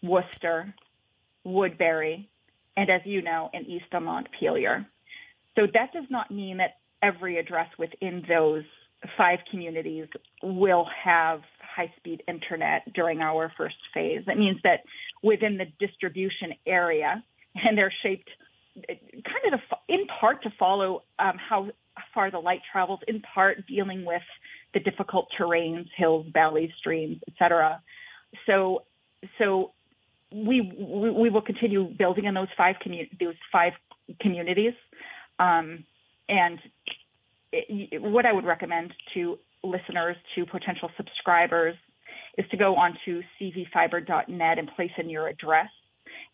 [0.03, 0.75] Worcester,
[1.45, 2.29] Woodbury,
[2.77, 4.87] and as you know, in East Montpelier.
[5.57, 8.65] So that does not mean that every address within those
[9.17, 10.07] five communities
[10.43, 14.23] will have high speed internet during our first phase.
[14.27, 14.81] That means that
[15.23, 17.23] within the distribution area,
[17.55, 18.31] and they're shaped
[18.87, 21.69] kind of in part to follow um, how
[22.13, 24.23] far the light travels, in part dealing with
[24.73, 27.81] the difficult terrains, hills, valleys, streams, etc.
[28.47, 28.83] So,
[29.39, 29.73] so
[30.33, 33.73] we, we, we will continue building in those five commu- those five
[34.21, 34.75] communities,
[35.39, 35.85] um,
[36.29, 36.59] and
[37.53, 41.77] it, what I would recommend to listeners, to potential subscribers,
[42.37, 45.69] is to go onto cvfiber.net and place in your address.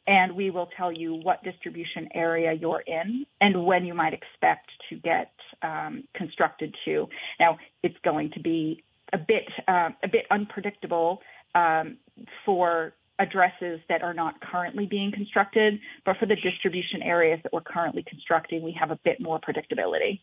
[0.06, 4.70] And we will tell you what distribution area you're in and when you might expect
[4.88, 5.30] to get
[5.62, 7.08] um, constructed to.
[7.38, 11.20] Now, it's going to be a bit uh, a bit unpredictable
[11.54, 11.96] um,
[12.44, 17.60] for addresses that are not currently being constructed, but for the distribution areas that we're
[17.60, 20.20] currently constructing, we have a bit more predictability.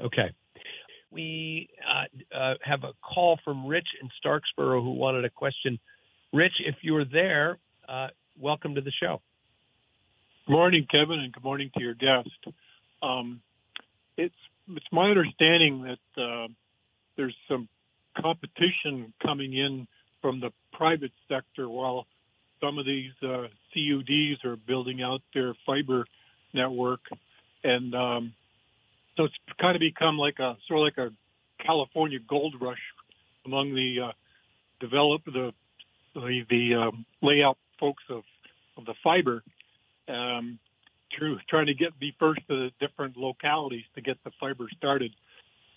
[0.00, 0.32] Okay.
[1.10, 5.78] We uh, uh, have a call from Rich in Starksboro who wanted a question.
[6.32, 8.08] Rich, if you're there, uh,
[8.40, 9.20] welcome to the show.
[10.46, 12.30] Good morning, Kevin, and good morning to your guest.
[13.02, 13.42] Um,
[14.16, 14.34] it's
[14.68, 16.48] it's my understanding that uh,
[17.16, 17.68] there's some
[18.20, 19.86] competition coming in
[20.20, 22.06] from the private sector while
[22.60, 26.04] some of these uh, CUDs are building out their fiber
[26.54, 27.00] network,
[27.64, 28.34] and um,
[29.16, 32.82] so it's kind of become like a sort of like a California gold rush
[33.44, 34.12] among the uh,
[34.80, 35.52] develop the
[36.14, 38.22] the, the um, layout folks of
[38.76, 39.42] of the fiber.
[40.08, 40.58] Um,
[41.16, 45.12] through trying to get be first to the different localities to get the fiber started.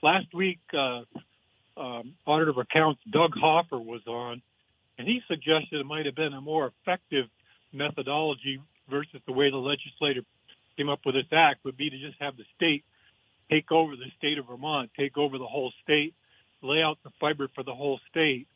[0.02, 1.02] Last week, uh,
[1.78, 4.42] um, Auditor of Accounts Doug Hoffer was on,
[4.98, 7.26] and he suggested it might have been a more effective
[7.74, 10.22] methodology versus the way the legislature
[10.78, 12.84] came up with this act would be to just have the state
[13.50, 16.14] take over the state of Vermont, take over the whole state,
[16.62, 18.48] lay out the fiber for the whole state,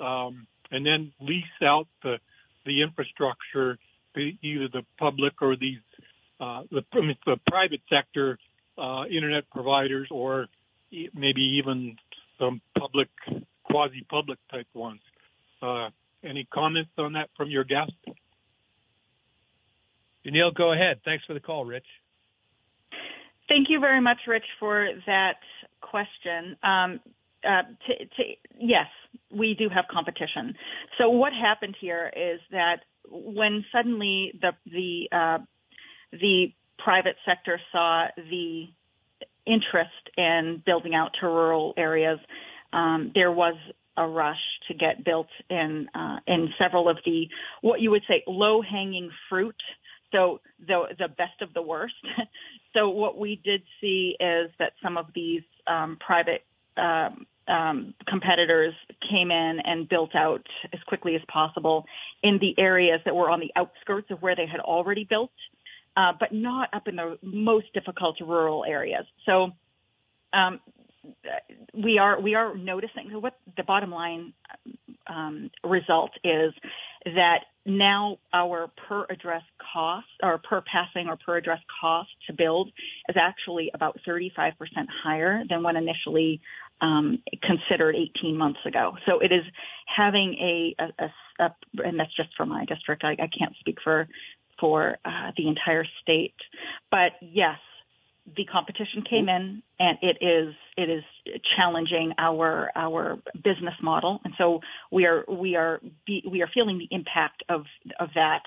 [0.00, 2.18] um, and then lease out the
[2.64, 3.76] the infrastructure
[4.14, 5.78] to either the public or these
[6.42, 6.82] uh, the,
[7.24, 8.36] the private sector
[8.76, 10.46] uh, internet providers or
[11.14, 11.96] maybe even
[12.38, 13.08] some public
[13.64, 15.00] quasi-public type ones.
[15.62, 15.90] Uh,
[16.24, 17.92] any comments on that from your guest?
[20.26, 21.00] Jennille, go ahead.
[21.04, 21.86] Thanks for the call, Rich.
[23.48, 25.36] Thank you very much, Rich, for that
[25.80, 26.56] question.
[26.62, 27.00] Um,
[27.44, 28.22] uh, to, to,
[28.58, 28.86] yes,
[29.30, 30.54] we do have competition.
[31.00, 32.78] So what happened here is that
[33.10, 35.38] when suddenly the the uh,
[36.12, 38.66] the private sector saw the
[39.46, 42.18] interest in building out to rural areas,
[42.72, 43.56] um, there was
[43.96, 47.28] a rush to get built in uh, in several of the
[47.60, 49.56] what you would say low hanging fruit
[50.12, 51.94] so the the best of the worst.
[52.74, 56.44] so what we did see is that some of these um, private
[56.76, 58.74] um, um, competitors
[59.10, 61.84] came in and built out as quickly as possible
[62.22, 65.32] in the areas that were on the outskirts of where they had already built,
[65.96, 69.04] uh, but not up in the most difficult rural areas.
[69.26, 69.50] So
[70.32, 70.60] um,
[71.74, 74.32] we are we are noticing what the bottom line
[75.06, 76.52] um, result is
[77.04, 82.68] that now our per address cost or per passing or per address cost to build
[83.08, 84.52] is actually about 35%
[85.02, 86.40] higher than when initially
[86.80, 88.96] um, considered 18 months ago.
[89.08, 89.44] So it is
[89.86, 93.04] having a, a, a, a and that's just for my district.
[93.04, 94.08] I, I can't speak for
[94.62, 96.36] for uh, the entire state,
[96.88, 97.58] but yes,
[98.36, 101.02] the competition came in and it is it is
[101.56, 104.60] challenging our our business model and so
[104.92, 107.62] we are we are we are feeling the impact of
[107.98, 108.42] of that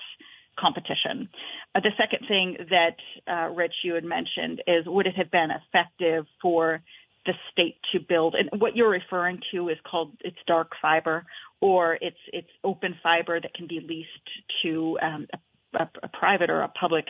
[0.58, 1.28] competition.
[1.74, 2.96] Uh, the second thing that
[3.30, 6.80] uh, Rich you had mentioned is would it have been effective for
[7.26, 11.26] the state to build and what you're referring to is called it's dark fiber
[11.60, 14.08] or it's it's open fiber that can be leased
[14.62, 15.26] to um,
[15.76, 17.06] a a, private or a public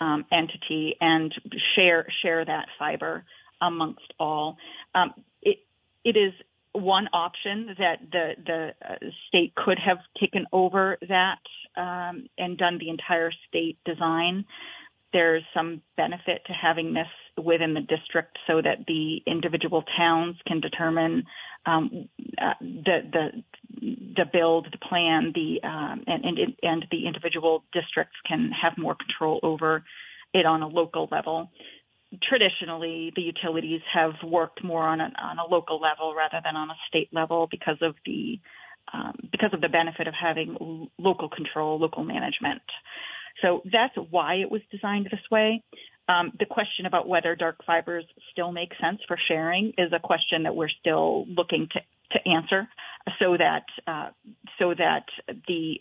[0.00, 1.34] um, entity and
[1.74, 3.24] share share that fiber
[3.60, 4.56] amongst all.
[4.94, 5.58] Um, it
[6.04, 6.32] it is
[6.72, 8.94] one option that the the uh,
[9.28, 11.40] state could have taken over that
[11.76, 14.44] um, and done the entire state design.
[15.12, 17.06] There's some benefit to having this
[17.42, 21.24] within the district so that the individual towns can determine
[21.66, 22.08] um,
[22.40, 23.42] uh, the the
[23.80, 28.94] the build, the plan, the um, and, and and the individual districts can have more
[28.94, 29.84] control over
[30.32, 31.50] it on a local level.
[32.22, 36.70] Traditionally, the utilities have worked more on a, on a local level rather than on
[36.70, 38.38] a state level because of the
[38.92, 42.62] um, because of the benefit of having local control, local management.
[43.44, 45.62] So that's why it was designed this way.
[46.08, 50.44] Um, the question about whether dark fibers still make sense for sharing is a question
[50.44, 51.80] that we're still looking to,
[52.12, 52.68] to answer,
[53.20, 54.10] so that uh,
[54.58, 55.04] so that
[55.48, 55.80] the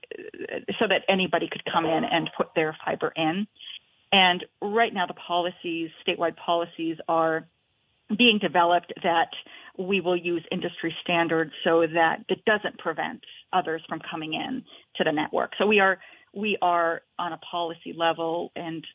[0.80, 3.48] so that anybody could come in and put their fiber in.
[4.12, 7.48] And right now, the policies, statewide policies, are
[8.18, 9.30] being developed that
[9.78, 13.22] we will use industry standards so that it doesn't prevent
[13.52, 14.64] others from coming in
[14.96, 15.52] to the network.
[15.58, 16.00] So we are
[16.34, 18.86] we are on a policy level and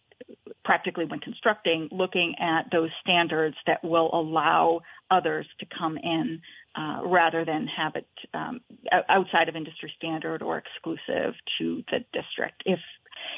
[0.65, 6.41] practically when constructing, looking at those standards that will allow others to come in
[6.77, 8.61] uh, rather than have it um,
[9.09, 12.79] outside of industry standard or exclusive to the district, if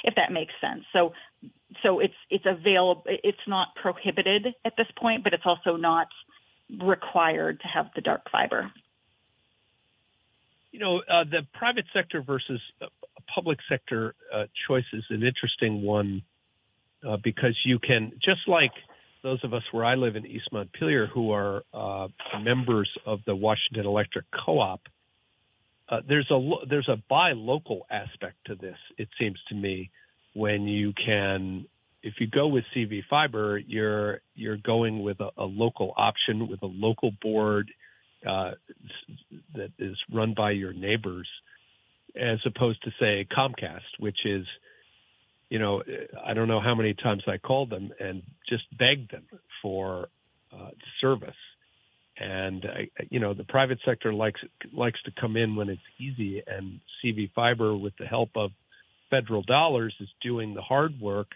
[0.04, 0.84] if that makes sense.
[0.92, 1.12] So
[1.82, 3.04] so it's it's available.
[3.06, 6.08] It's not prohibited at this point, but it's also not
[6.82, 8.70] required to have the dark fiber.
[10.70, 12.86] You know, uh, the private sector versus uh,
[13.34, 16.22] public sector uh, choice is an interesting one
[17.06, 18.72] uh, because you can just like
[19.22, 22.08] those of us where I live in East Montpelier who are uh,
[22.42, 24.80] members of the Washington Electric Co-op.
[25.88, 28.76] Uh, there's a there's a buy local aspect to this.
[28.98, 29.90] It seems to me
[30.34, 31.66] when you can
[32.02, 36.62] if you go with CV Fiber, you're you're going with a, a local option with
[36.62, 37.70] a local board
[38.26, 38.52] uh,
[39.54, 41.28] that is run by your neighbors,
[42.16, 44.46] as opposed to say Comcast, which is
[45.52, 45.82] you know,
[46.26, 49.26] I don't know how many times I called them and just begged them
[49.60, 50.08] for
[50.50, 51.36] uh, service.
[52.18, 52.64] And
[53.10, 54.40] you know, the private sector likes
[54.72, 58.52] likes to come in when it's easy, and CV Fiber, with the help of
[59.10, 61.28] federal dollars, is doing the hard work.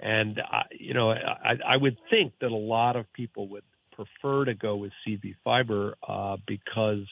[0.00, 0.40] And
[0.78, 4.76] you know, I, I would think that a lot of people would prefer to go
[4.76, 7.06] with CV Fiber uh, because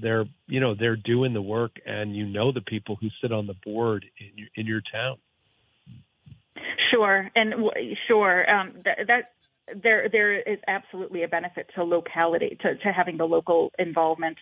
[0.00, 3.46] they're you know they're doing the work and you know the people who sit on
[3.46, 5.16] the board in your in your town.
[6.92, 7.30] Sure.
[7.34, 7.54] And
[8.08, 8.50] sure.
[8.50, 9.32] Um, that, that
[9.82, 14.36] there there is absolutely a benefit to locality to, to having the local involvement.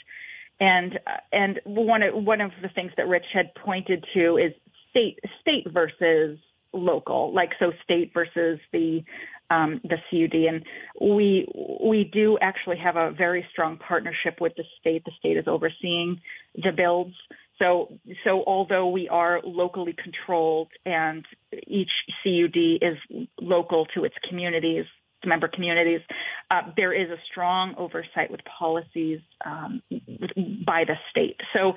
[0.61, 4.53] And uh, and one of one of the things that Rich had pointed to is
[4.91, 6.39] state state versus
[6.73, 7.33] local.
[7.35, 9.05] Like so state versus the
[9.53, 10.35] um, the CUD.
[10.35, 10.65] And
[11.01, 11.47] we
[11.85, 15.05] we do actually have a very strong partnership with the state.
[15.05, 16.21] The state is overseeing
[16.55, 17.15] the builds.
[17.61, 17.93] So
[18.25, 21.25] so although we are locally controlled and
[21.67, 21.93] each
[22.23, 22.99] CUD is
[23.41, 24.87] local to its communities,
[25.25, 26.01] member communities,
[26.51, 29.83] uh, there is a strong oversight with policies um,
[30.67, 31.41] by the state.
[31.55, 31.75] So,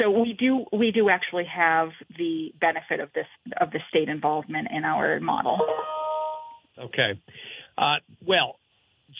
[0.00, 3.26] so we do we do actually have the benefit of this
[3.60, 5.58] of the state involvement in our model.
[6.78, 7.20] Okay.
[7.76, 8.58] Uh, well,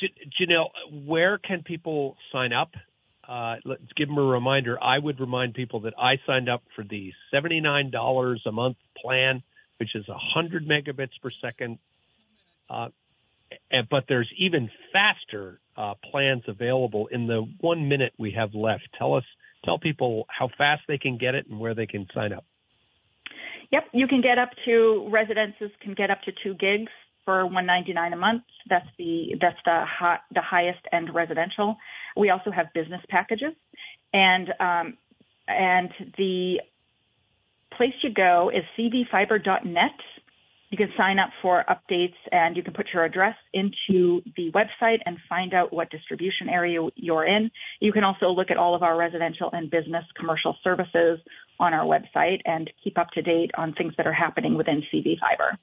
[0.01, 0.69] J- Jennille,
[1.07, 2.71] where can people sign up?
[3.27, 4.83] Uh, let's give them a reminder.
[4.83, 9.43] I would remind people that I signed up for the $79 a month plan,
[9.79, 11.79] which is 100 megabits per second.
[12.71, 12.89] Uh,
[13.71, 18.89] and, but there's even faster uh, plans available in the one minute we have left.
[18.99, 19.25] Tell us,
[19.65, 22.45] tell people how fast they can get it and where they can sign up.
[23.71, 26.91] Yep, you can get up to residences can get up to two gigs
[27.29, 28.43] for 199 a month.
[28.71, 31.77] That's the that's the hot, the highest end residential.
[32.17, 33.53] We also have business packages,
[34.15, 34.97] and um,
[35.47, 36.61] and the
[37.77, 39.99] place you go is cvfiber.net.
[40.71, 44.99] You can sign up for updates and you can put your address into the website
[45.05, 47.51] and find out what distribution area you're in.
[47.81, 51.21] You can also look at all of our residential and business commercial services
[51.59, 55.19] on our website and keep up to date on things that are happening within CV
[55.19, 55.59] Fiber.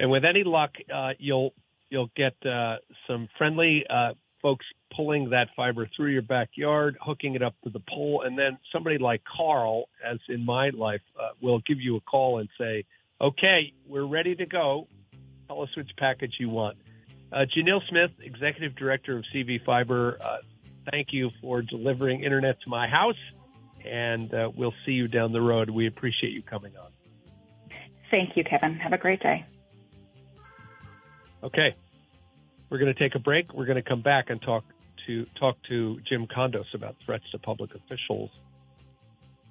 [0.00, 1.52] And with any luck, uh, you'll
[1.90, 2.76] you'll get uh,
[3.06, 4.64] some friendly uh, folks
[4.96, 8.96] pulling that fiber through your backyard, hooking it up to the pole, and then somebody
[8.96, 12.84] like Carl, as in my life, uh, will give you a call and say,
[13.20, 14.88] "Okay, we're ready to go.
[15.48, 16.78] Tell us which package you want."
[17.30, 20.38] Uh, Jennille Smith, Executive Director of CV Fiber, uh,
[20.90, 23.20] thank you for delivering internet to my house,
[23.84, 25.68] and uh, we'll see you down the road.
[25.68, 26.90] We appreciate you coming on.
[28.10, 28.76] Thank you, Kevin.
[28.76, 29.44] Have a great day.
[31.42, 31.74] Okay.
[32.68, 33.52] We're going to take a break.
[33.52, 34.64] We're going to come back and talk
[35.06, 38.30] to talk to Jim Condos about threats to public officials.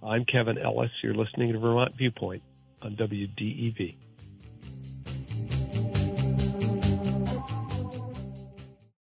[0.02, 0.92] I'm Kevin Ellis.
[1.04, 2.44] You're listening to Vermont Viewpoint
[2.82, 3.96] on WDEV.